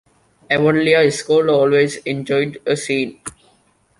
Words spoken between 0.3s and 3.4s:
Avonlea school always enjoyed a scene.